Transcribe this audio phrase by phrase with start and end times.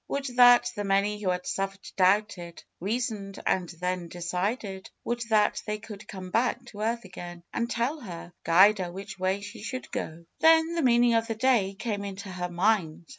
[0.07, 5.61] Would that the many who had suiStered, doubt ed, reasoned, and then decided— would that
[5.67, 9.61] they could come back to earth again and tell her, guide her which way she
[9.61, 10.25] should go!
[10.39, 13.05] Then the meaning of the day came into her mind.